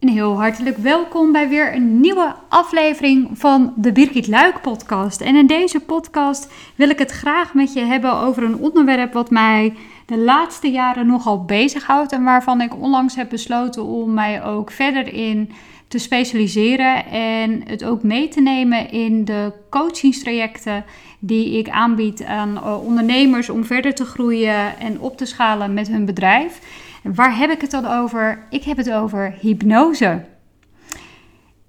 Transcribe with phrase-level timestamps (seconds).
[0.00, 5.20] Een heel hartelijk welkom bij weer een nieuwe aflevering van de Birgit Luik podcast.
[5.20, 9.30] En in deze podcast wil ik het graag met je hebben over een onderwerp wat
[9.30, 9.74] mij
[10.06, 15.12] de laatste jaren nogal bezighoudt en waarvan ik onlangs heb besloten om mij ook verder
[15.12, 15.52] in
[15.88, 20.84] te specialiseren en het ook mee te nemen in de coachingstrajecten
[21.18, 25.88] die ik aanbied aan eh, ondernemers om verder te groeien en op te schalen met
[25.88, 26.60] hun bedrijf.
[27.02, 28.46] Waar heb ik het dan over?
[28.50, 30.24] Ik heb het over hypnose.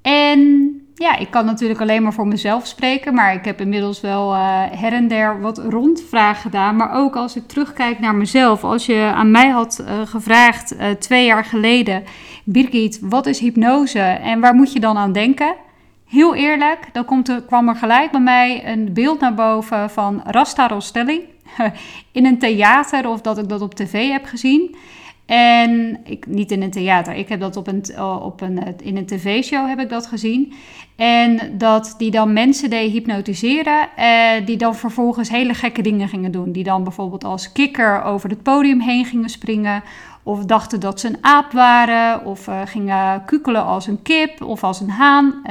[0.01, 4.33] En ja, ik kan natuurlijk alleen maar voor mezelf spreken, maar ik heb inmiddels wel
[4.33, 6.75] uh, her en der wat rondvraag gedaan.
[6.75, 10.89] Maar ook als ik terugkijk naar mezelf, als je aan mij had uh, gevraagd uh,
[10.89, 12.03] twee jaar geleden,
[12.43, 15.55] Birgit, wat is hypnose en waar moet je dan aan denken?
[16.07, 20.21] Heel eerlijk, dan komt er, kwam er gelijk bij mij een beeld naar boven van
[20.25, 21.27] Rasta Rostelli
[22.11, 24.75] in een theater of dat ik dat op tv heb gezien.
[25.31, 27.83] En ik, niet in een theater, ik heb dat op een,
[28.21, 30.53] op een, in een tv-show heb ik dat gezien.
[30.95, 36.31] En dat die dan mensen deed hypnotiseren, eh, die dan vervolgens hele gekke dingen gingen
[36.31, 36.51] doen.
[36.51, 39.83] Die dan bijvoorbeeld als kikker over het podium heen gingen springen.
[40.23, 42.25] Of dachten dat ze een aap waren.
[42.25, 45.41] Of uh, gingen kukelen als een kip of als een haan.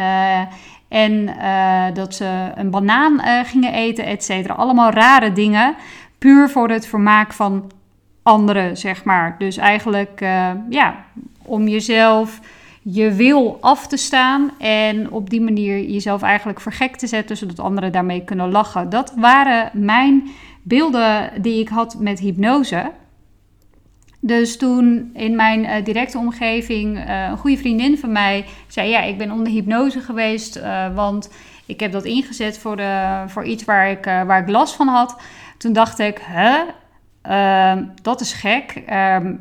[0.88, 1.34] En
[1.94, 4.54] dat ze een banaan gingen eten, et cetera.
[4.54, 5.74] Allemaal rare dingen.
[6.18, 7.70] Puur voor het vermaak van
[8.22, 9.36] anderen, zeg maar.
[9.38, 10.20] Dus eigenlijk,
[10.68, 11.04] ja,
[11.42, 12.40] om jezelf
[12.82, 17.60] je wil af te staan en op die manier jezelf eigenlijk vergek te zetten, zodat
[17.60, 18.90] anderen daarmee kunnen lachen.
[18.90, 20.30] Dat waren mijn
[20.62, 22.90] beelden die ik had met hypnose.
[24.20, 29.00] Dus toen in mijn uh, directe omgeving uh, een goede vriendin van mij zei: Ja,
[29.00, 30.60] ik ben onder hypnose geweest,
[30.94, 31.30] want
[31.66, 35.20] ik heb dat ingezet voor, de, voor iets waar ik, waar ik last van had.
[35.58, 36.60] Toen dacht ik: Huh?
[37.26, 38.82] Uh, dat is gek.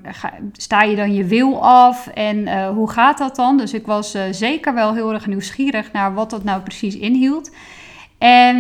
[0.04, 3.58] Ga, sta je dan je wil af en uh, hoe gaat dat dan?
[3.58, 7.52] Dus ik was uh, zeker wel heel erg nieuwsgierig naar wat dat nou precies inhield.
[8.18, 8.58] En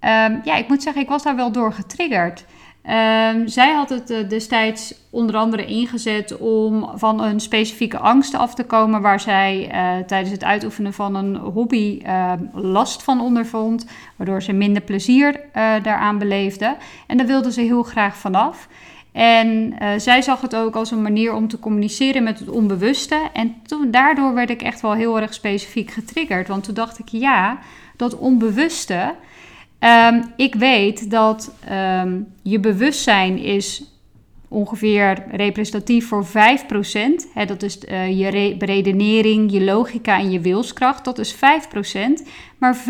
[0.00, 2.44] um, ja, ik moet zeggen, ik was daar wel door getriggerd.
[2.88, 8.54] Um, zij had het uh, destijds onder andere ingezet om van een specifieke angst af
[8.54, 13.86] te komen, waar zij uh, tijdens het uitoefenen van een hobby uh, last van ondervond,
[14.16, 15.40] waardoor ze minder plezier
[15.82, 16.76] daaraan beleefde.
[17.06, 18.68] En daar wilde ze heel graag vanaf.
[19.12, 23.20] En zij zag het ook als een manier om te communiceren met het onbewuste.
[23.32, 23.56] En
[23.86, 26.48] daardoor werd ik echt wel heel erg specifiek getriggerd.
[26.48, 27.58] Want toen dacht ik, ja,
[27.96, 29.14] dat onbewuste,
[29.80, 33.84] Um, ik weet dat um, je bewustzijn is
[34.48, 36.30] ongeveer representatief voor 5%.
[37.34, 41.04] Hè, dat is uh, je beredenering, je logica en je wilskracht.
[41.04, 41.38] Dat is 5%.
[42.58, 42.80] Maar 95%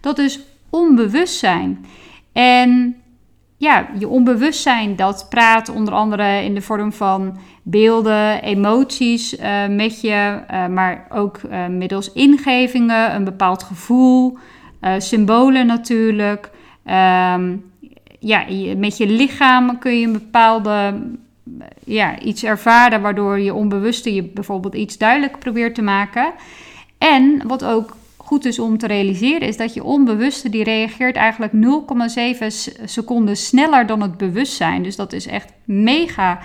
[0.00, 0.40] dat is
[0.70, 1.86] onbewustzijn.
[2.32, 2.96] En
[3.56, 10.00] ja, je onbewustzijn dat praat onder andere in de vorm van beelden, emoties uh, met
[10.00, 11.40] je, uh, maar ook
[11.70, 14.38] middels ingevingen, een bepaald gevoel.
[14.82, 16.50] Uh, symbolen natuurlijk.
[16.84, 17.72] Um,
[18.18, 18.44] ja,
[18.76, 21.00] met je lichaam kun je een bepaalde
[21.84, 26.32] ja, iets ervaren waardoor je onbewuste je bijvoorbeeld iets duidelijk probeert te maken.
[26.98, 31.52] En wat ook goed is om te realiseren is dat je onbewuste die reageert eigenlijk
[31.52, 32.46] 0,7
[32.84, 34.82] seconden sneller dan het bewustzijn.
[34.82, 36.38] Dus dat is echt mega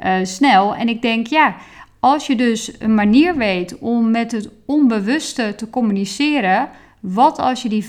[0.00, 0.74] uh, snel.
[0.74, 1.56] En ik denk ja,
[2.00, 6.68] als je dus een manier weet om met het onbewuste te communiceren
[7.00, 7.88] wat als je die 95%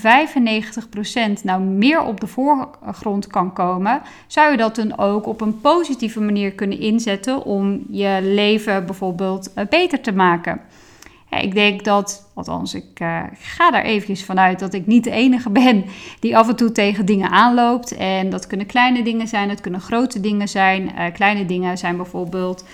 [1.42, 6.20] nou meer op de voorgrond kan komen, zou je dat dan ook op een positieve
[6.20, 10.60] manier kunnen inzetten om je leven bijvoorbeeld eh, beter te maken?
[11.30, 15.50] Ik denk dat, althans, ik uh, ga daar eventjes vanuit dat ik niet de enige
[15.64, 15.84] ben
[16.20, 17.96] die af en toe tegen dingen aanloopt.
[17.96, 20.82] En dat kunnen kleine dingen zijn, dat kunnen grote dingen zijn.
[20.82, 22.64] Uh, kleine dingen zijn bijvoorbeeld.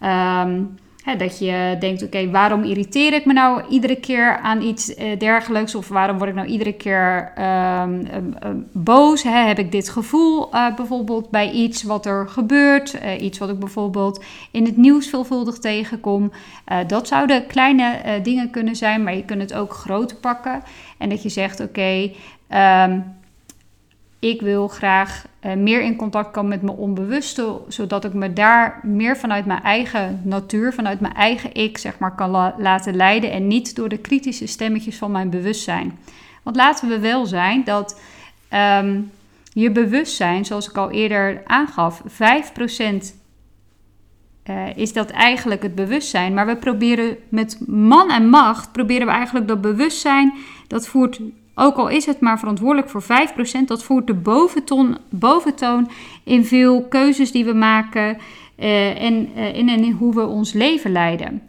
[0.00, 0.76] Um,
[1.18, 5.74] dat je denkt, oké, waarom irriteer ik me nou iedere keer aan iets eh, dergelijks?
[5.74, 8.06] Of waarom word ik nou iedere keer um,
[8.44, 9.22] um, boos?
[9.22, 9.46] Hè?
[9.46, 12.94] Heb ik dit gevoel uh, bijvoorbeeld bij iets wat er gebeurt?
[12.94, 16.32] Uh, iets wat ik bijvoorbeeld in het nieuws veelvuldig tegenkom.
[16.86, 20.62] dat zouden kleine dingen kunnen zijn, maar je kunt het ook groot pakken.
[20.98, 22.10] En dat je zegt, oké,
[22.48, 23.04] um,
[24.24, 28.80] ik wil graag uh, meer in contact komen met mijn onbewuste, zodat ik me daar
[28.82, 33.30] meer vanuit mijn eigen natuur, vanuit mijn eigen ik, zeg maar, kan la laten leiden
[33.30, 35.98] en niet door de kritische stemmetjes van mijn bewustzijn.
[36.42, 38.00] Want laten we wel zijn dat
[38.80, 39.10] um,
[39.52, 42.06] je bewustzijn, zoals ik al eerder aangaf, 5%
[44.44, 46.34] uh, eh, is dat eigenlijk het bewustzijn.
[46.34, 50.32] Maar we proberen met man en macht, proberen we eigenlijk dat bewustzijn,
[50.66, 51.20] dat voert
[51.54, 53.06] ook al is het maar verantwoordelijk voor 5%,
[53.66, 55.90] dat voert de boventoon, boventoon
[56.24, 58.18] in veel keuzes die we maken.
[58.56, 61.42] en, in en in hoe we ons leven leiden.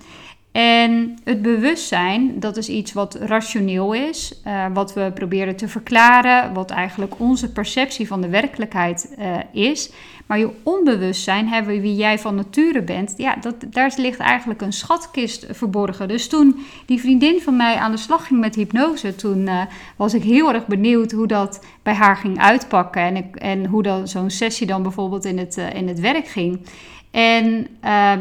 [0.55, 6.53] En het bewustzijn, dat is iets wat rationeel is, uh, wat we proberen te verklaren,
[6.53, 9.91] wat eigenlijk onze perceptie van de werkelijkheid uh, is.
[10.25, 14.73] Maar je onbewustzijn, hebben wie jij van nature bent, ja, dat, daar ligt eigenlijk een
[14.73, 16.07] schatkist verborgen.
[16.07, 19.61] Dus toen die vriendin van mij aan de slag ging met hypnose, toen uh,
[19.95, 23.83] was ik heel erg benieuwd hoe dat bij haar ging uitpakken en, ik, en hoe
[23.83, 26.65] dat zo'n sessie dan bijvoorbeeld in het, in het werk ging.
[27.11, 27.67] En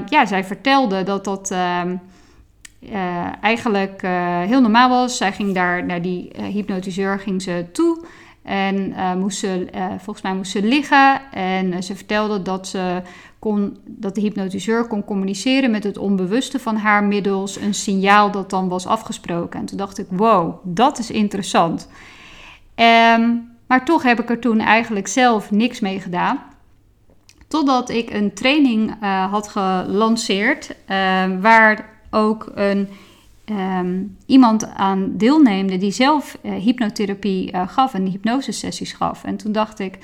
[0.09, 1.97] ja, zij vertelde dat dat ehm,
[2.93, 5.17] uh, eigenlijk uh, heel normaal was.
[5.17, 8.05] Zij ging daar naar die uh, hypnotiseur ging ze toe.
[8.43, 9.67] En moest ze,
[9.99, 11.33] volgens mij moest ze liggen.
[11.33, 13.03] En ze vertelde dat, ze
[13.39, 18.51] kon, dat de hypnotiseur kon communiceren met het onbewuste van haar middels een signaal dat
[18.51, 19.61] dan was afgesproken.
[19.61, 21.89] En toen dacht ik, wow, dat is interessant.
[23.17, 26.39] Um, maar toch heb ik er toen eigenlijk zelf niks mee gedaan.
[27.49, 28.95] Totdat ik een training
[29.31, 30.77] had gelanceerd
[31.41, 32.89] waar ook een,
[33.45, 39.25] ehm, iemand aan deelneemde die zelf uh, hypnotherapie uh, gaf en hypnosesessies gaf.
[39.25, 39.99] En toen dacht ik,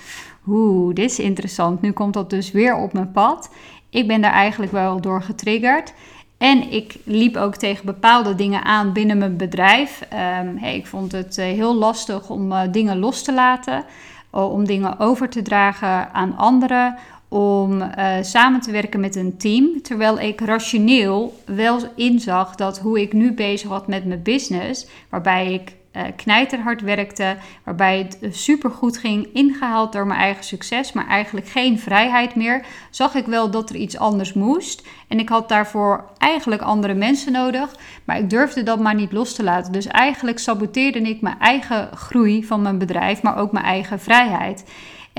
[0.46, 1.80] oeh, dit is interessant.
[1.80, 3.50] Nu komt dat dus weer op mijn pad.
[3.90, 5.92] Ik ben daar eigenlijk wel door getriggerd.
[6.38, 10.00] En ik liep ook tegen bepaalde dingen aan binnen mijn bedrijf.
[10.12, 13.84] Um, hey, ik vond het uh, heel lastig om dingen los te laten,
[14.30, 16.96] om dingen over te dragen aan anderen,
[17.30, 19.82] om uh, samen te werken met een team.
[19.82, 25.52] Terwijl ik rationeel wel inzag dat hoe ik nu bezig was met mijn business, waarbij
[25.52, 31.06] ik uh, knijterhard werkte, waarbij het uh, supergoed ging, ingehaald door mijn eigen succes, maar
[31.06, 34.86] eigenlijk geen vrijheid meer, zag ik wel dat er iets anders moest.
[35.08, 37.74] En ik had daarvoor eigenlijk andere mensen nodig,
[38.04, 39.72] maar ik durfde dat maar niet los te laten.
[39.72, 44.64] Dus eigenlijk saboteerde ik mijn eigen groei van mijn bedrijf, maar ook mijn eigen vrijheid.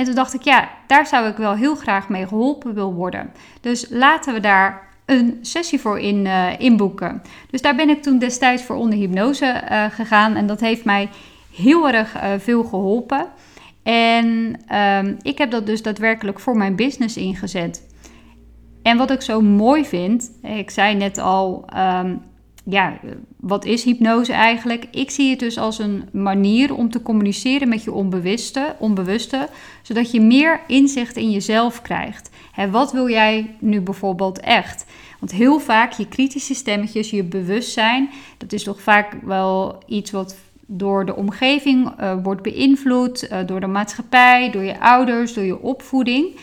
[0.02, 3.32] En toen dacht ik, ja, daar zou ik wel heel graag mee geholpen wil worden.
[3.62, 7.22] Dus laten we daar een sessie voor in, uh, inboeken.
[7.50, 10.36] Dus daar ben ik toen destijds voor onder hypnose uh, gegaan.
[10.36, 11.10] En dat heeft mij
[11.56, 13.26] heel erg uh, veel geholpen.
[13.84, 17.88] En um, ik heb dat dus daadwerkelijk voor mijn business ingezet.
[18.84, 22.22] En wat ik zo mooi vind, ik zei net al, um,
[22.64, 23.00] ja,
[23.38, 24.88] wat is hypnose eigenlijk?
[24.92, 29.50] Ik zie het dus als een manier om te communiceren met je onbewuste, onbewuste
[29.82, 32.30] zodat je meer inzicht in jezelf krijgt.
[32.72, 34.86] Wat wil jij nu bijvoorbeeld echt?
[35.20, 40.36] Want heel vaak je kritische stemmetjes, je bewustzijn, dat is toch vaak wel iets wat
[40.66, 45.62] door de omgeving uh, wordt beïnvloed, uh, door de maatschappij, door je ouders, door je
[45.62, 46.36] opvoeding.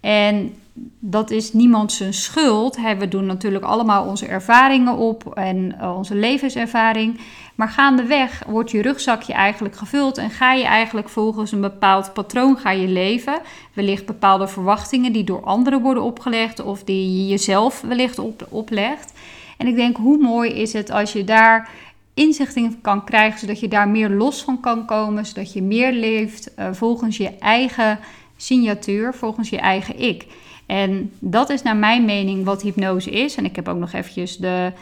[0.00, 0.54] En
[0.98, 2.78] dat is niemand zijn schuld.
[2.98, 7.20] We doen natuurlijk allemaal onze ervaringen op en uh, onze levenservaring.
[7.54, 12.56] Maar gaandeweg wordt je rugzakje eigenlijk gevuld en ga je eigenlijk volgens een bepaald patroon
[12.56, 13.40] ga je leven.
[13.72, 19.12] Wellicht bepaalde verwachtingen die door anderen worden opgelegd of die je jezelf wellicht op, oplegt.
[19.58, 21.70] En ik denk, hoe mooi is het als je daar
[22.14, 25.92] inzicht in kan krijgen, zodat je daar meer los van kan komen, zodat je meer
[25.92, 27.98] leeft uh, volgens je eigen
[28.36, 30.26] signatuur, volgens je eigen ik.
[30.66, 33.36] En dat is naar mijn mening wat hypnose is.
[33.36, 34.72] En ik heb ook nog eventjes de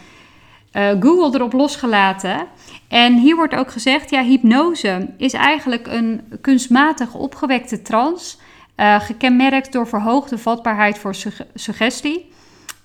[0.72, 2.46] uh, Google erop losgelaten.
[2.88, 8.36] En hier wordt ook gezegd, ja, hypnose is eigenlijk een kunstmatig opgewekte trance,
[8.76, 11.14] uh, gekenmerkt door verhoogde vatbaarheid voor
[11.54, 12.30] suggestie.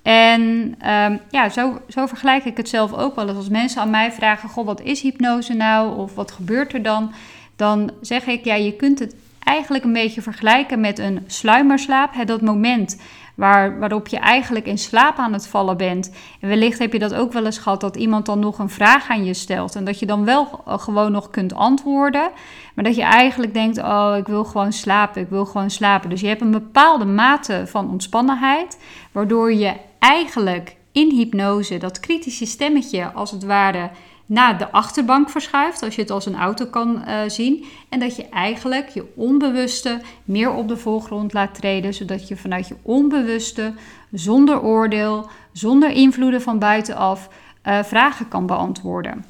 [0.02, 0.42] En
[0.90, 3.38] um, ja, zo, zo vergelijk ik het zelf ook wel eens.
[3.38, 5.98] Als mensen aan mij vragen, goh, wat is hypnose nou?
[5.98, 7.12] Of wat gebeurt er dan?
[7.56, 9.16] Dan zeg ik, ja, je kunt het
[9.48, 12.14] eigenlijk een beetje vergelijken met een sluimerslaap.
[12.14, 12.98] Hè, dat moment
[13.36, 16.12] waar, waarop je eigenlijk in slaap aan het vallen bent.
[16.42, 19.10] En wellicht heb je dat ook wel eens gehad dat iemand dan nog een vraag
[19.10, 19.76] aan je stelt.
[19.76, 22.30] En dat je dan wel eh, gewoon nog kunt antwoorden.
[22.76, 26.10] Maar dat je eigenlijk denkt: Oh, ik wil gewoon slapen, ik wil gewoon slapen.
[26.10, 28.80] Dus je hebt een bepaalde mate van ontspannenheid,
[29.12, 33.90] waardoor je eigenlijk in hypnose dat kritische stemmetje als het ware
[34.28, 37.66] naar de achterbank verschuift, als je het als een auto kan uh, zien.
[37.90, 42.68] En dat je eigenlijk je onbewuste meer op de voorgrond laat treden, zodat je vanuit
[42.68, 43.74] je onbewuste,
[44.12, 47.30] zonder oordeel, zonder invloeden van buitenaf,
[47.68, 49.26] uh, vragen kan beantwoorden.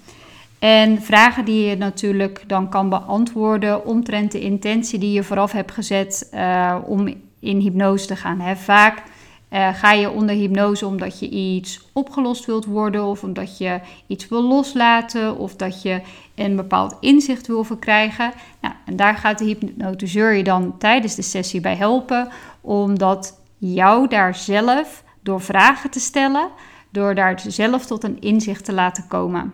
[0.59, 5.71] En vragen die je natuurlijk dan kan beantwoorden omtrent de intentie die je vooraf hebt
[5.71, 7.07] gezet uh, om
[7.39, 8.39] in hypnose te gaan.
[8.39, 8.55] Hè.
[8.55, 9.03] Vaak
[9.49, 14.27] uh, ga je onder hypnose omdat je iets opgelost wilt worden, of omdat je iets
[14.27, 16.01] wil loslaten, of dat je
[16.35, 18.31] een bepaald inzicht wil verkrijgen.
[18.61, 22.29] Nou, en daar gaat de hypnotiseur je dan tijdens de sessie bij helpen,
[22.61, 26.49] omdat jou daar zelf door vragen te stellen,
[26.89, 29.53] door daar zelf tot een inzicht te laten komen.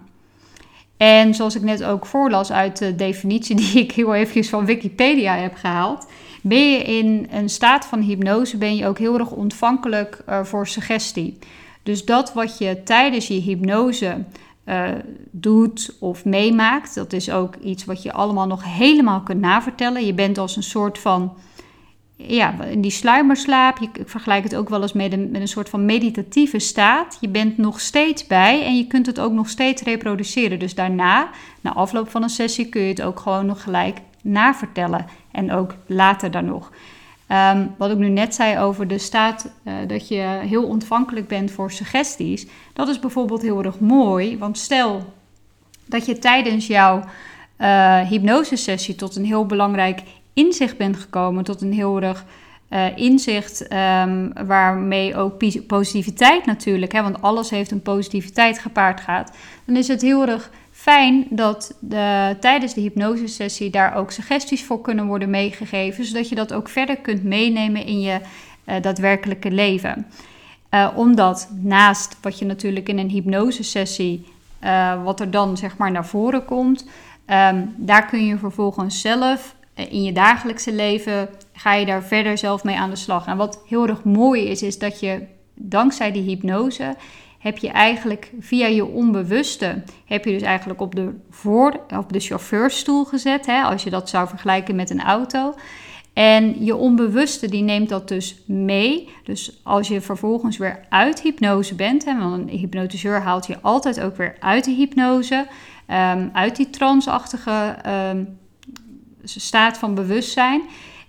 [0.98, 5.36] En zoals ik net ook voorlas uit de definitie die ik heel eventjes van Wikipedia
[5.36, 6.08] heb gehaald,
[6.44, 10.68] Ben je in een staat van hypnose, ben je ook heel erg ontvankelijk uh, voor
[10.68, 11.38] suggestie.
[11.84, 14.24] Dus dat wat je tijdens je hypnose
[14.66, 14.90] uh,
[15.32, 20.06] doet of meemaakt, dat is ook iets wat je allemaal nog helemaal kunt navertellen.
[20.06, 21.34] Je bent als een soort van
[22.16, 25.70] ja, in die sluimerslaap, ik vergelijk het ook wel eens met een, met een soort
[25.70, 27.18] van meditatieve staat.
[27.22, 30.60] Je bent nog steeds bij en je kunt het ook nog steeds reproduceren.
[30.60, 31.30] Dus daarna,
[31.62, 35.06] na afloop van een sessie, kun je het ook gewoon nog gelijk navertellen.
[35.32, 36.72] En ook later dan nog.
[37.28, 41.52] Um, wat ik nu net zei over de staat uh, dat je heel ontvankelijk bent
[41.52, 42.48] voor suggesties.
[42.74, 44.38] Dat is bijvoorbeeld heel erg mooi.
[44.38, 45.14] Want stel
[45.86, 47.04] dat je tijdens jouw
[47.58, 50.02] uh, hypnosesessie tot een heel belangrijk
[50.34, 52.26] inzicht bent gekomen, tot een heel erg
[52.70, 59.38] uh, inzicht um, waarmee ook positiviteit natuurlijk, hè, want alles heeft een positiviteit gepaard gaat,
[59.66, 60.52] dan is het heel erg
[60.84, 66.36] fijn dat de, tijdens de hypnosesessie daar ook suggesties voor kunnen worden meegegeven, zodat je
[66.36, 68.20] dat ook verder kunt meenemen in je
[68.66, 70.08] uh, daadwerkelijke leven.
[70.72, 74.26] Uh, omdat naast wat je natuurlijk in een hypnosesessie,
[75.04, 76.86] wat er dan zeg maar naar voren komt,
[77.28, 82.38] um, daar kun je vervolgens zelf eh, in je dagelijkse leven ga je daar verder
[82.38, 83.28] zelf mee aan de slag.
[83.28, 85.22] En wat heel erg mooi is, is dat je
[85.54, 86.96] dankzij die hypnose
[87.44, 92.20] heb je eigenlijk via je onbewuste, heb je dus eigenlijk op de, voor, op de
[92.20, 95.54] chauffeurstoel gezet, hè, als je dat zou vergelijken met een auto.
[96.14, 99.10] En je onbewuste die neemt dat dus mee.
[99.24, 104.02] Dus als je vervolgens weer uit hypnose bent, hè, want een hypnotiseur haalt je altijd
[104.02, 105.48] ook weer uit de hypnose,
[105.88, 107.76] um, uit die transachtige
[108.12, 108.38] um,
[109.24, 110.62] staat van bewustzijn.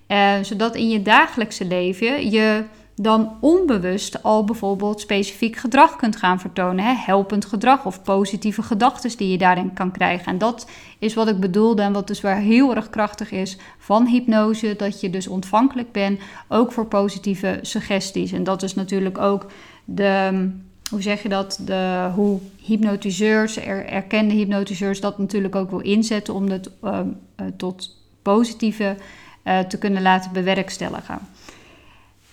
[0.09, 2.65] Uh, zodat in je dagelijkse leven je
[2.97, 6.85] dan onbewust al bijvoorbeeld specifiek gedrag kunt gaan vertonen.
[6.85, 6.93] Hè?
[6.97, 10.27] Helpend gedrag of positieve gedachten die je daarin kan krijgen.
[10.27, 10.67] En dat
[10.99, 14.75] is wat ik bedoelde en wat dus wel heel erg krachtig is van hypnose.
[14.77, 18.33] Dat je dus ontvankelijk bent ook voor positieve suggesties.
[18.33, 19.47] En dat is natuurlijk ook
[19.85, 20.49] de,
[20.91, 26.35] hoe zeg je dat, de, hoe hypnotiseurs, er, erkende hypnotiseurs dat natuurlijk ook wil inzetten
[26.35, 26.99] om het uh,
[27.41, 28.97] uh, tot positieve
[29.45, 31.19] uh, te kunnen laten bewerkstelligen.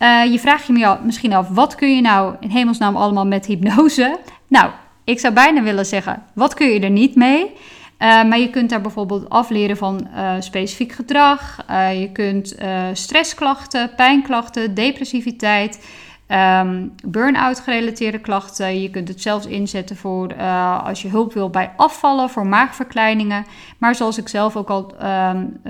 [0.01, 4.17] Uh, je vraagt je misschien af, wat kun je nou in hemelsnaam allemaal met hypnose?
[4.47, 4.71] Nou,
[5.03, 7.43] ik zou bijna willen zeggen, wat kun je er niet mee?
[7.43, 11.57] Uh, maar je kunt daar bijvoorbeeld afleren van uh, specifiek gedrag.
[11.93, 12.55] je kunt
[12.93, 15.87] stressklachten, pijnklachten, depressiviteit,
[16.27, 18.81] um, burn-out gerelateerde klachten.
[18.81, 20.35] Je kunt het zelfs inzetten voor
[20.83, 23.45] als je hulp wil bij afvallen, voor maagverkleiningen.
[23.77, 25.61] Maar zoals ik zelf ook al um,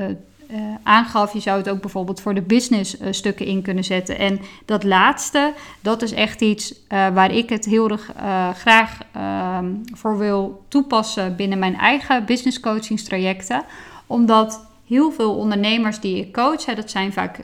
[0.54, 4.18] uh, aangaf, je zou het ook bijvoorbeeld voor de business uh, stukken in kunnen zetten.
[4.18, 8.12] En dat laatste, dat is echt iets uh, waar ik het heel erg
[8.58, 13.64] graag ehm, voor wil toepassen binnen mijn eigen business coachingstrajecten.
[14.08, 17.40] Omdat heel veel ondernemers die ik coach, dat zijn vaak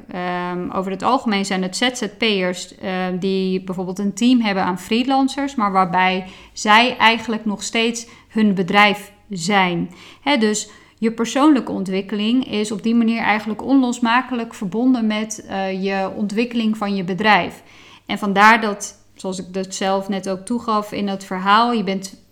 [0.53, 2.73] um, over het algemeen zijn het ZZP'ers
[3.19, 9.11] die bijvoorbeeld een team hebben aan freelancers, maar waarbij zij eigenlijk nog steeds hun bedrijf
[9.29, 9.91] zijn.
[10.21, 16.11] Hè, dus je persoonlijke ontwikkeling is op die manier eigenlijk onlosmakelijk verbonden met uh, je
[16.15, 17.63] ontwikkeling van je bedrijf.
[18.05, 22.25] En vandaar dat, zoals ik dat zelf net ook toegaf in het verhaal, je bent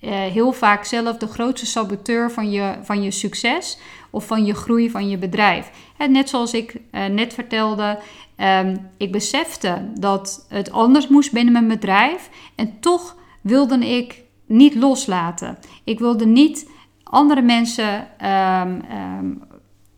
[0.00, 3.78] uh, heel vaak zelf de grootste saboteur van je, van je succes
[4.10, 5.70] of van je groei van je bedrijf.
[5.96, 7.98] En net zoals ik uh, net vertelde,
[8.36, 14.74] um, ik besefte dat het anders moest binnen mijn bedrijf en toch wilde ik niet
[14.74, 15.58] loslaten.
[15.84, 16.68] Ik wilde niet
[17.10, 19.42] andere mensen um,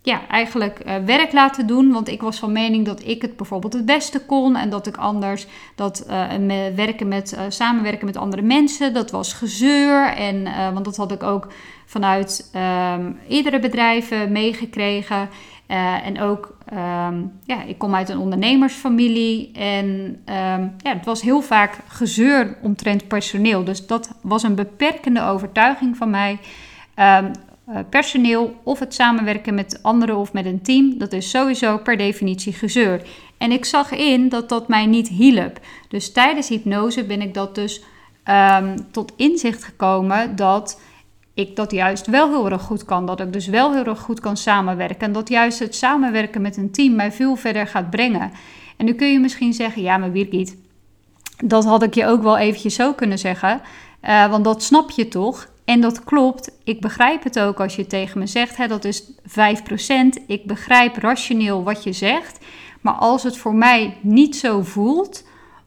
[0.02, 1.92] ja, eigenlijk uh, werk laten doen.
[1.92, 4.56] Want ik was van mening dat ik het bijvoorbeeld het beste kon.
[4.56, 6.26] En dat ik anders dat uh,
[6.74, 10.06] werken met, uh, samenwerken met andere mensen, dat was gezeur.
[10.06, 11.52] En, want dat had ik ook
[11.86, 12.50] vanuit
[12.94, 15.28] um, iedere bedrijven meegekregen.
[16.04, 16.56] en ook,
[17.44, 19.52] ja, ik kom uit een ondernemersfamilie.
[19.52, 20.20] En
[20.76, 23.64] ja, het was heel vaak gezeur omtrent personeel.
[23.64, 26.38] Dus dat was een beperkende overtuiging van mij.
[26.96, 27.30] Um,
[27.90, 32.52] personeel of het samenwerken met anderen of met een team, dat is sowieso per definitie
[32.52, 33.02] gezeur.
[33.38, 35.60] En ik zag in dat dat mij niet hielp.
[35.88, 37.82] Dus tijdens hypnose ben ik dat dus
[38.60, 40.80] um, tot inzicht gekomen dat
[41.34, 43.06] ik dat juist wel heel erg goed kan.
[43.06, 45.00] Dat ik dus wel heel erg goed kan samenwerken.
[45.00, 48.32] En dat juist het samenwerken met een team mij veel verder gaat brengen.
[48.76, 50.56] En nu kun je misschien zeggen, ja, maar Birgit,
[51.44, 53.60] dat had ik je ook wel eventjes zo kunnen zeggen.
[54.02, 55.50] Uh, want dat snap je toch?
[55.72, 56.50] En dat klopt.
[56.64, 60.26] Ik begrijp het ook als je tegen me zegt, hè, dat is 5%.
[60.26, 62.44] Ik begrijp rationeel wat je zegt.
[62.80, 65.26] Maar als het voor mij niet zo voelt,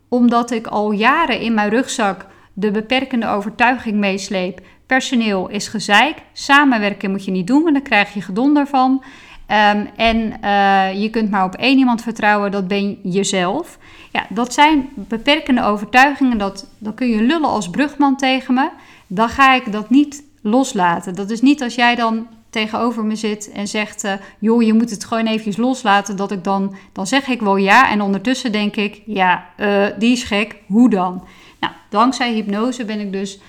[0.09, 4.61] omdat ik al jaren in mijn rugzak de beperkende overtuiging meesleep.
[4.85, 9.03] Personeel is gezeik, samenwerken moet je niet doen, want dan krijg je gedonder van.
[9.45, 13.77] Ehm, en eh, je kunt maar op één iemand vertrouwen, dat ben jezelf.
[14.11, 16.37] Ja, dat zijn beperkende overtuigingen.
[16.37, 18.69] Dat, dan kun je lullen als brugman tegen me.
[19.07, 21.15] Dan ga ik dat niet loslaten.
[21.15, 24.89] Dat is niet als jij dan tegenover me zit en zegt: uh, joh, je moet
[24.89, 26.15] het gewoon eventjes loslaten.
[26.15, 27.89] Dat ik dan, dan zeg ik wel ja.
[27.89, 30.55] En ondertussen denk ik: ja, uh, die is gek.
[30.65, 31.23] Hoe dan?
[31.59, 33.39] Nou, dankzij hypnose ben ik dus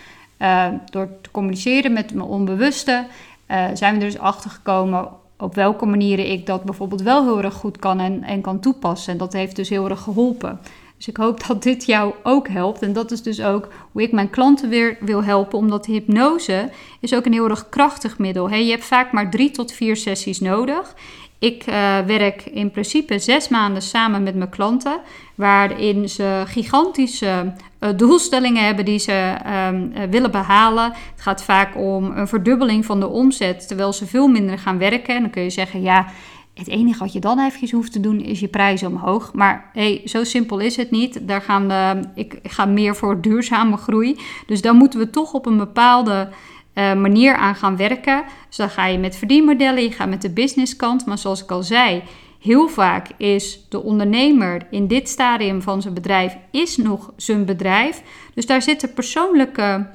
[0.91, 3.07] door te communiceren met mijn onbewuste,
[3.73, 7.55] zijn we er dus achter gekomen op welke manieren ik dat bijvoorbeeld wel heel erg
[7.55, 9.13] goed kan en, en kan toepassen.
[9.13, 10.61] En dat heeft dus heel erg geholpen.
[10.97, 12.83] Dus ik hoop dat dit jou ook helpt.
[12.83, 15.59] En dat is dus ook hoe ik mijn klanten weer wil helpen.
[15.59, 18.51] Omdat hypnose is ook een heel erg krachtig middel.
[18.51, 20.95] Hey, je hebt vaak maar drie tot vier sessies nodig.
[21.39, 25.01] Ik uh, werk in principe zes maanden samen met mijn klanten,
[25.35, 27.53] waarin ze gigantische
[27.97, 30.85] doelstellingen hebben die ze um, uh, willen behalen.
[30.85, 35.15] Het gaat vaak om een verdubbeling van de omzet, terwijl ze veel minder gaan werken.
[35.15, 36.07] En dan kun je zeggen, ja,
[36.55, 39.33] het enige wat je dan eventjes hoeft te doen is je prijzen omhoog.
[39.33, 41.29] Maar hey, zo simpel is het niet.
[41.29, 44.19] Daar gaan we, ik ga meer voor duurzame groei.
[44.47, 46.29] Dus dan moeten we toch op een bepaalde
[46.75, 48.25] uh, manier aan gaan werken.
[48.49, 51.07] Dus dan ga je met verdienmodellen, je gaat met de businesskant.
[51.07, 52.03] Maar zoals ik al zei,
[52.47, 58.03] heel vaak is de ondernemer in dit stadium van zijn bedrijf is nog zijn bedrijf.
[58.35, 59.87] Dus daar zitten persoonlijke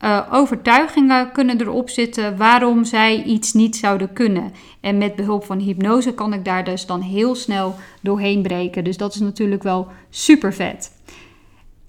[0.00, 4.52] uh, overtuigingen kunnen erop zitten waarom zij iets niet zouden kunnen.
[4.80, 8.84] En met behulp van hypnose kan ik daar dus dan heel snel doorheen breken.
[8.84, 10.92] Dus dat is natuurlijk wel super vet.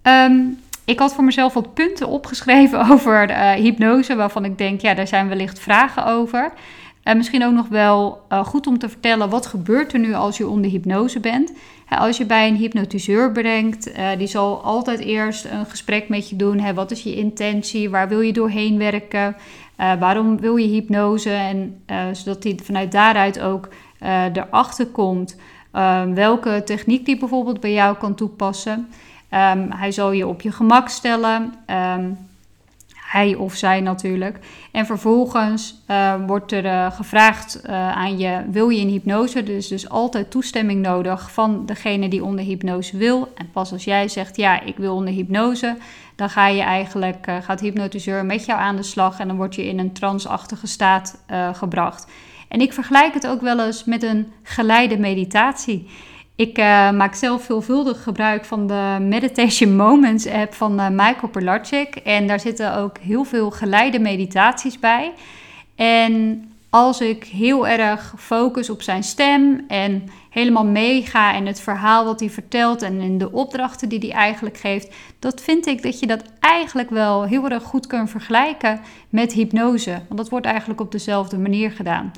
[0.03, 4.93] Um, ik had voor mezelf wat punten opgeschreven over uh, hypnose, waarvan ik denk, ja,
[4.93, 6.53] daar zijn wellicht vragen over.
[7.03, 10.37] En misschien ook nog wel uh, goed om te vertellen, wat gebeurt er nu als
[10.37, 11.53] je onder hypnose bent?
[11.89, 16.35] als je bij een hypnotiseur brengt, uh, die zal altijd eerst een gesprek met je
[16.35, 16.73] doen.
[16.73, 17.89] Wat is je intentie?
[17.89, 19.35] Waar wil je doorheen werken?
[19.99, 21.29] waarom wil je hypnose?
[21.29, 23.69] En zodat hij vanuit daaruit ook
[24.33, 25.35] erachter komt
[26.13, 28.87] welke techniek die bijvoorbeeld bij jou kan toepassen.
[29.33, 31.53] Um, hij zal je op je gemak stellen.
[31.97, 32.17] Um,
[33.13, 34.39] hij of zij natuurlijk.
[34.71, 39.43] En vervolgens uh, wordt er uh, gevraagd uh, aan je: wil je in hypnose?
[39.43, 43.31] Dus, dus altijd toestemming nodig van degene die onder hypnose wil.
[43.35, 45.77] En pas als jij zegt: ja, ik wil onder hypnose,
[46.15, 49.55] dan ga je eigenlijk, gaat de hypnotiseur met jou aan de slag en dan word
[49.55, 52.07] je in een transachtige staat gebracht.
[52.47, 55.87] En ik vergelijk het ook wel eens met een geleide meditatie.
[56.35, 61.95] Ik uh, maak zelf veelvuldig gebruik van de Meditation Moments app van uh, Michael Perlacic.
[61.95, 65.13] En daar zitten ook heel veel geleide meditaties bij.
[65.75, 72.05] En als ik heel erg focus op zijn stem en helemaal meega in het verhaal
[72.05, 75.99] wat hij vertelt en in de opdrachten die hij eigenlijk geeft, dat vind ik dat
[75.99, 79.91] je dat eigenlijk wel heel erg goed kunt vergelijken met hypnose.
[79.91, 82.11] Want dat wordt eigenlijk op dezelfde manier gedaan.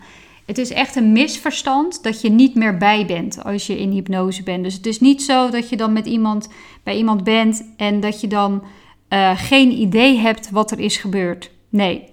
[0.46, 4.44] Het is echt een misverstand dat je niet meer bij bent als je in hypnose
[4.44, 4.64] bent.
[4.64, 6.50] Dus het is niet zo dat je dan met iemand
[6.84, 8.64] bij iemand bent en dat je dan
[9.10, 11.52] uh, geen idee hebt wat er is gebeurd.
[11.70, 12.04] Nee,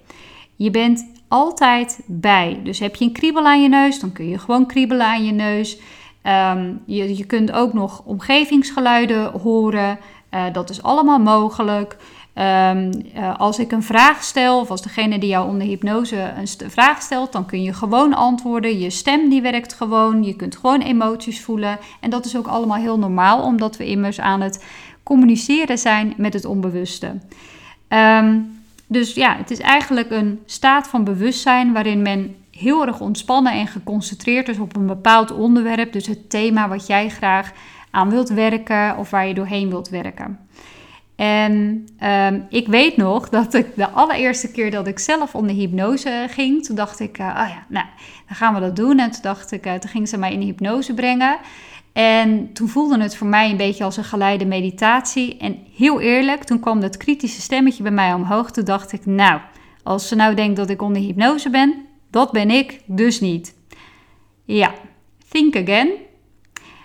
[0.55, 2.59] je bent altijd bij.
[2.63, 5.31] Dus heb je een kriebel aan je neus, dan kun je gewoon kriebelen aan je
[5.31, 5.77] neus.
[6.23, 9.99] Um, je, je kunt ook nog omgevingsgeluiden horen.
[10.31, 11.97] Uh, dat is allemaal mogelijk.
[12.35, 16.71] Um, uh, als ik een vraag stel, of als degene die jou onder hypnose een
[16.71, 18.79] vraag stelt, dan kun je gewoon antwoorden.
[18.79, 21.77] Je stem die werkt gewoon, je kunt gewoon emoties voelen.
[21.99, 24.65] En dat is ook allemaal heel normaal, omdat we immers aan het
[25.03, 27.17] communiceren zijn met het onbewuste.
[27.89, 33.53] Um, dus ja, het is eigenlijk een staat van bewustzijn waarin men heel erg ontspannen
[33.53, 35.93] en geconcentreerd is op een bepaald onderwerp.
[35.93, 37.51] Dus het thema wat jij graag
[37.91, 40.39] aan wilt werken of waar je doorheen wilt werken.
[41.15, 46.25] En um, ik weet nog dat ik de allereerste keer dat ik zelf onder hypnose
[46.29, 47.85] ging, toen dacht ik, uh, oh ja, nou,
[48.27, 48.99] dan gaan we dat doen.
[48.99, 51.37] En toen dacht ik, uh, toen ging ze mij in hypnose brengen.
[51.93, 55.37] En toen voelde het voor mij een beetje als een geleide meditatie.
[55.37, 58.51] En heel eerlijk, toen kwam dat kritische stemmetje bij mij omhoog.
[58.51, 59.41] Toen dacht ik, nou,
[59.83, 63.55] als ze nou denkt dat ik onder hypnose ben, dat ben ik dus niet.
[64.45, 64.73] Ja,
[65.29, 65.89] think again.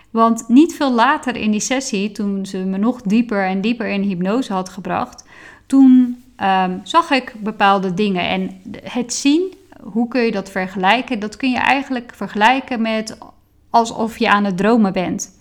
[0.09, 4.01] Want niet veel later in die sessie, toen ze me nog dieper en dieper in
[4.01, 5.25] hypnose had gebracht,
[5.65, 8.29] toen um, zag ik bepaalde dingen.
[8.29, 11.19] En het zien, hoe kun je dat vergelijken?
[11.19, 13.17] Dat kun je eigenlijk vergelijken met
[13.69, 15.38] alsof je aan het dromen bent.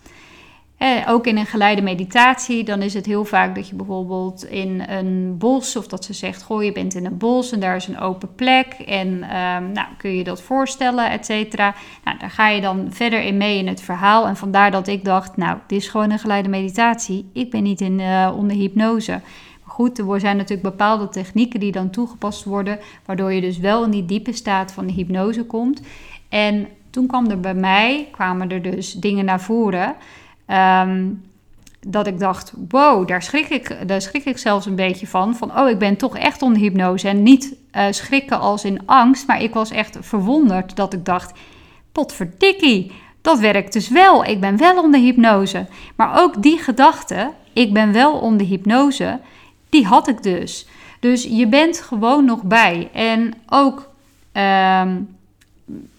[0.78, 4.82] Eh, ook in een geleide meditatie, dan is het heel vaak dat je bijvoorbeeld in
[4.88, 7.86] een bos, of dat ze zegt, goh, je bent in een bos en daar is
[7.86, 8.66] een open plek.
[8.86, 11.74] En um, nou, kun je dat voorstellen, et cetera.
[12.04, 14.26] Nou, daar ga je dan verder in mee in het verhaal.
[14.26, 17.30] En vandaar dat ik dacht, nou, dit is gewoon een geleide meditatie.
[17.32, 19.20] Ik ben niet in, uh, onder hypnose.
[19.64, 23.84] Maar goed, er zijn natuurlijk bepaalde technieken die dan toegepast worden, waardoor je dus wel
[23.84, 25.82] in die diepe staat van de hypnose komt.
[26.28, 29.94] En toen kwam er bij mij, kwamen er dus dingen naar voren.
[30.48, 31.06] Ehm,
[31.80, 35.36] dat ik dacht, wow, daar schrik, ik, daar schrik ik zelfs een beetje van.
[35.36, 37.08] Van, oh, ik ben toch echt onder hypnose.
[37.08, 41.32] En niet uh, schrikken als in angst, maar ik was echt verwonderd dat ik dacht,
[41.92, 44.24] potverdikkie, dat werkt dus wel.
[44.24, 45.66] Ik ben wel onder hypnose.
[45.96, 49.20] Maar ook die gedachte, ik ben wel onder hypnose,
[49.68, 50.66] die had ik dus.
[51.00, 52.90] Dus je bent gewoon nog bij.
[52.92, 53.90] En ook
[54.32, 54.96] ehm,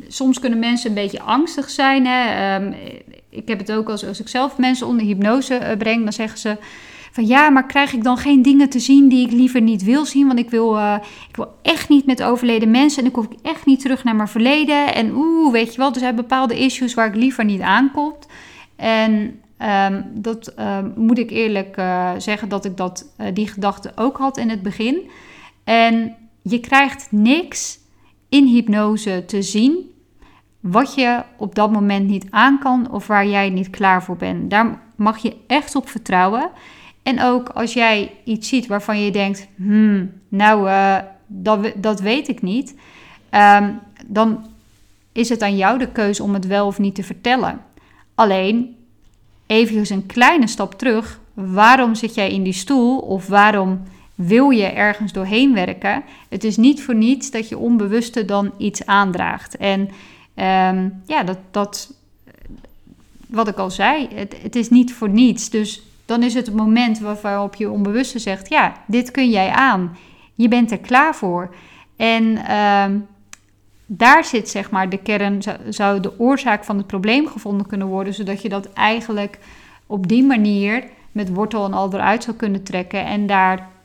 [0.07, 2.05] soms kunnen mensen een beetje angstig zijn.
[2.05, 2.55] Hè?
[2.55, 2.73] Ehm,
[3.29, 6.39] ik heb het ook als, als ik zelf mensen onder hypnose uh, breng, dan zeggen
[6.39, 6.57] ze
[7.11, 10.05] van ja, maar krijg ik dan geen dingen te zien die ik liever niet wil
[10.05, 10.27] zien?
[10.27, 10.95] Want ik wil, uh,
[11.29, 14.27] ik wil echt niet met overleden mensen en ik hoef echt niet terug naar mijn
[14.27, 14.93] verleden.
[14.93, 18.15] En oeh, weet je wel, er zijn bepaalde issues waar ik liever niet aankom.
[18.75, 19.39] En
[19.91, 24.37] um, dat um, moet ik eerlijk uh, zeggen dat ik dat, die gedachte ook had
[24.37, 25.09] in het begin.
[25.63, 27.79] En je krijgt niks
[28.29, 29.91] in hypnose te zien
[30.59, 34.49] wat je op dat moment niet aan kan of waar jij niet klaar voor bent.
[34.49, 36.49] Daar mag je echt op vertrouwen.
[37.03, 42.27] En ook als jij iets ziet waarvan je denkt, hmm, nou, uh, dat, dat weet
[42.27, 42.75] ik niet,
[43.31, 44.45] um, dan
[45.11, 47.61] is het aan jou de keuze om het wel of niet te vertellen.
[48.15, 48.75] Alleen,
[49.47, 51.19] even een kleine stap terug.
[51.33, 53.81] Waarom zit jij in die stoel of waarom
[54.19, 56.03] wil je ergens doorheen werken?
[56.29, 59.57] Het is niet voor niets dat je onbewuste dan iets aandraagt.
[59.57, 59.79] En
[60.35, 61.93] um, ja, dat, dat,
[63.27, 65.49] wat ik al zei, het, het is niet voor niets.
[65.49, 69.97] Dus dan is het het moment waarop je onbewuste zegt: Ja, dit kun jij aan.
[70.35, 71.55] Je bent er klaar voor.
[71.95, 72.85] En uh,
[73.85, 78.13] daar zit zeg maar de kern, zou de oorzaak van het probleem gevonden kunnen worden,
[78.13, 79.39] zodat je dat eigenlijk
[79.85, 83.77] op die manier met wortel en al eruit zou kunnen trekken en daar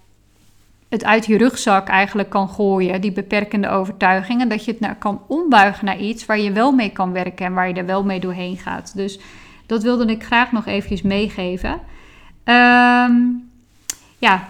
[0.95, 5.23] het uit je rugzak eigenlijk kan gooien, die beperkende overtuigingen, dat je het naar, kan
[5.29, 8.21] ombuigen naar iets waar je wel mee kan werken en waar je er wel mee
[8.21, 8.97] doorheen gaat.
[8.97, 9.19] Dus
[9.67, 11.71] dat wilde ik graag nog eventjes meegeven.
[12.45, 13.51] Um,
[14.19, 14.49] ja,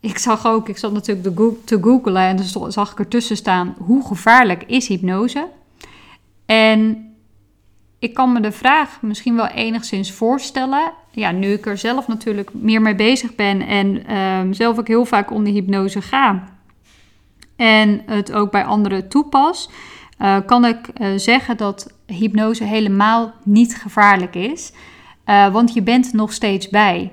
[0.00, 4.06] ik zag ook, ik zat natuurlijk te googlen en dan zag ik ertussen staan, hoe
[4.06, 5.48] gevaarlijk is hypnose?
[6.46, 7.10] En
[7.98, 10.92] ik kan me de vraag misschien wel enigszins voorstellen.
[11.14, 15.04] Ja, nu ik er zelf natuurlijk meer mee bezig ben en um, zelf ook heel
[15.04, 16.52] vaak onder hypnose ga
[17.56, 19.70] en het ook bij anderen toepas,
[20.18, 24.72] uh, kan ik uh, zeggen dat hypnose helemaal niet gevaarlijk is.
[25.26, 27.12] Uh, want je bent nog steeds bij.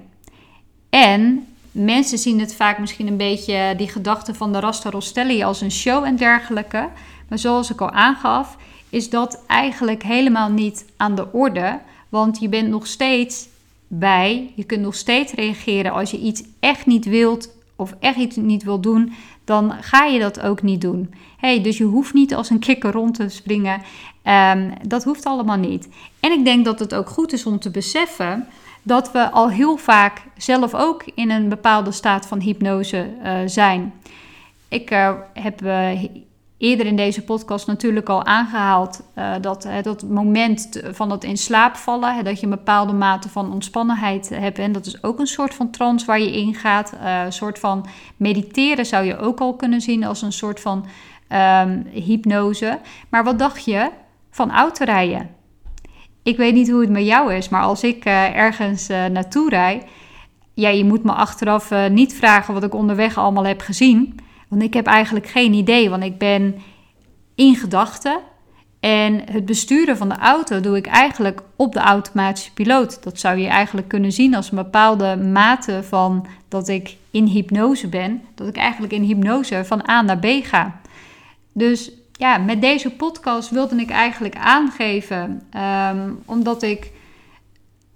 [0.90, 5.62] En mensen zien het vaak misschien een beetje, die gedachte van de Rasta Rostelli, als
[5.62, 6.90] een show en dergelijke.
[7.30, 8.58] Maar zoals ik al aangaf,
[8.90, 11.80] is dat eigenlijk helemaal niet aan de orde.
[12.10, 13.48] Want je bent nog steeds
[13.94, 14.52] bij.
[14.56, 18.64] Je kunt nog steeds reageren als je iets echt niet wilt of echt iets niet
[18.64, 19.14] wil doen.
[19.44, 21.14] Dan ga je dat ook niet doen.
[21.38, 23.82] Hey, dus je hoeft niet als een kikker rond te springen.
[24.54, 25.90] Um, dat hoeft allemaal niet.
[26.20, 28.48] En ik denk dat het ook goed is om te beseffen
[28.84, 33.94] dat we al heel vaak zelf ook in een bepaalde staat van hypnose uh, zijn.
[34.68, 36.04] Ik uh, heb uh,
[36.62, 39.04] eerder in deze podcast natuurlijk al aangehaald
[39.42, 44.30] dat dat moment van het in slaap vallen, dat je een bepaalde mate van ontspannenheid
[44.30, 44.60] hebt.
[44.60, 46.94] En dat is ook een soort van trance waar je in gaat.
[47.04, 47.86] een soort van
[48.18, 50.86] mediteren zou je ook al kunnen zien als een soort van
[51.30, 52.80] um, hypnose.
[53.10, 53.90] Maar wat dacht je
[54.30, 55.30] van autorijden?
[56.24, 59.86] Ik weet niet hoe het met jou is, maar als ik uh, ergens naartoe rijd,
[60.54, 64.20] ja, je moet me achteraf niet vragen wat ik onderweg allemaal heb gezien.
[64.52, 66.56] Want ik heb eigenlijk geen idee, want ik ben
[67.36, 68.20] in gedachten.
[68.80, 73.04] En het besturen van de auto doe ik eigenlijk op de automatische piloot.
[73.04, 77.88] Dat zou je eigenlijk kunnen zien als een bepaalde mate van dat ik in hypnose
[77.88, 78.22] ben.
[78.36, 80.80] Dat ik eigenlijk in hypnose van A naar B ga.
[81.54, 85.42] Dus ja, met deze podcast wilde ik eigenlijk aangeven,
[85.92, 86.92] um, omdat ik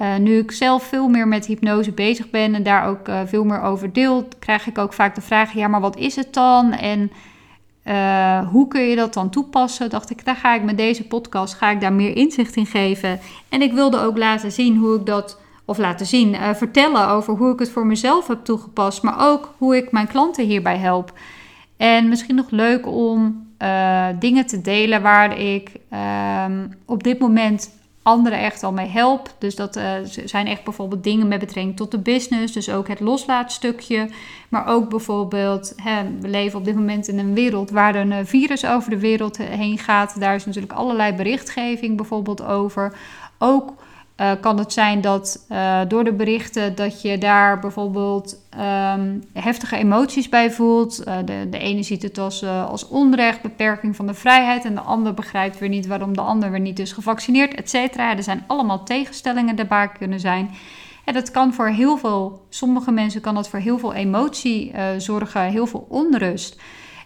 [0.01, 3.43] uh, nu ik zelf veel meer met hypnose bezig ben en daar ook uh, veel
[3.43, 6.71] meer over deel, krijg ik ook vaak de vraag: ja, maar wat is het dan?
[6.71, 7.11] En
[7.85, 9.89] uh, hoe kun je dat dan toepassen?
[9.89, 13.19] Dacht ik, daar ga ik met deze podcast ga ik daar meer inzicht in geven.
[13.49, 17.53] En ik wilde ook laten zien hoe ik dat, of laten zien, vertellen over hoe
[17.53, 21.13] ik het voor mezelf heb toegepast, maar ook hoe ik mijn klanten hierbij help.
[21.77, 23.47] En misschien nog leuk om
[24.19, 25.71] dingen te delen waar ik
[26.45, 27.74] um, op dit moment
[28.05, 29.33] anderen echt al mee help.
[29.37, 32.53] Dus dat uh, zijn echt bijvoorbeeld dingen met betrekking tot de business.
[32.53, 34.09] Dus ook het loslaatstukje.
[34.49, 38.17] Maar ook bijvoorbeeld, hè, we leven op dit moment in een wereld waar een uh,
[38.23, 40.19] virus over de wereld heen gaat.
[40.19, 42.97] Daar is natuurlijk allerlei berichtgeving bijvoorbeeld over.
[43.37, 43.73] Ook
[44.17, 48.41] uh, kan het zijn dat uh, door de berichten dat je daar bijvoorbeeld
[48.93, 51.07] um, heftige emoties bij voelt.
[51.07, 54.65] Uh, de, de ene ziet het als, als onrecht, beperking van de vrijheid.
[54.65, 58.15] En de ander begrijpt weer niet waarom de ander weer niet is gevaccineerd, et cetera.
[58.15, 60.49] Er zijn allemaal tegenstellingen daarbij kunnen zijn.
[61.05, 65.41] En dat kan voor heel veel, sommige mensen kan dat voor heel veel emotie zorgen,
[65.41, 66.61] heel veel onrust.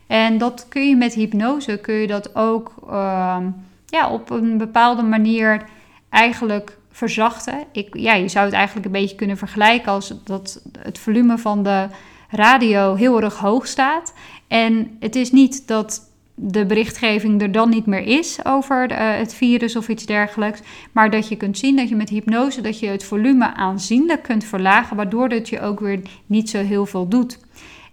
[0.08, 3.50] En dat kun je met hypnose, kun je dat ook ehm,
[3.86, 5.63] ja, op een bepaalde manier
[6.10, 7.64] eigenlijk verzachten.
[7.72, 11.64] Ik, ja, je zou het eigenlijk een beetje kunnen vergelijken als dat het volume van
[11.64, 11.88] de
[12.30, 14.14] radio heel erg hoog staat.
[14.48, 19.34] En het is niet dat de berichtgeving er dan niet meer is over uh, het
[19.34, 20.62] virus of iets dergelijks.
[20.92, 24.44] Maar dat je kunt zien dat je met hypnose dat je het volume aanzienlijk kunt
[24.44, 27.40] verlagen, waardoor het je ook weer niet zo heel veel doet.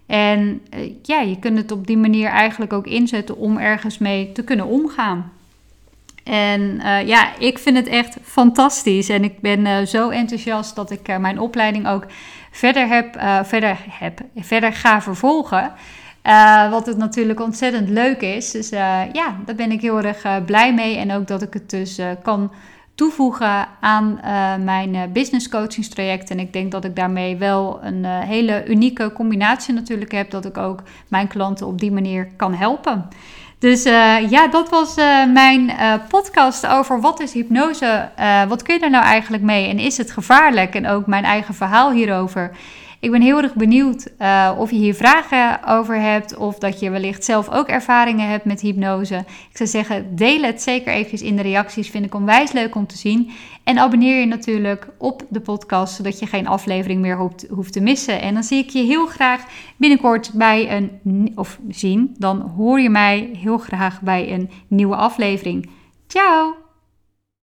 [0.06, 4.32] En uh, ja, je kunt het op die manier eigenlijk ook inzetten om ergens mee
[4.32, 5.32] te kunnen omgaan.
[6.26, 9.08] En uh, ja, ik vind het echt fantastisch.
[9.08, 12.06] En ik ben uh, zo enthousiast dat ik uh, mijn opleiding ook
[12.50, 15.72] verder, heb, verder, heb, verder ga vervolgen.
[16.70, 18.50] wat het natuurlijk ontzettend leuk is.
[18.50, 18.68] Dus
[19.12, 20.96] ja, daar ben ik heel erg blij mee.
[20.96, 22.52] En ook dat ik het dus kan
[22.94, 24.20] toevoegen aan
[24.64, 26.30] mijn business coachingstraject.
[26.30, 30.30] En ik denk dat ik daarmee wel een hele unieke combinatie natuurlijk heb.
[30.30, 33.08] Dat ik ook mijn klanten op die manier kan helpen.
[33.58, 38.08] Dus uh, ja, dat was uh, mijn uh, podcast over wat is hypnose,
[38.48, 40.74] wat kun je er nou eigenlijk mee en is het gevaarlijk?
[40.74, 42.50] En ook mijn eigen verhaal hierover.
[43.06, 46.90] Ik ben heel erg benieuwd uh, of je hier vragen over hebt of dat je
[46.90, 49.24] wellicht zelf ook ervaringen hebt met hypnose.
[49.50, 51.90] Ik zou zeggen, deel het zeker eventjes in de reacties.
[51.90, 53.30] Vind ik onwijs leuk om te zien.
[53.64, 57.80] En abonneer je natuurlijk op de podcast, zodat je geen aflevering meer hoeft, hoeft te
[57.80, 58.20] missen.
[58.20, 59.44] En dan zie ik je heel graag
[59.76, 65.70] binnenkort bij een, of zien, dan hoor je mij heel graag bij een nieuwe aflevering.
[66.06, 66.65] Ciao!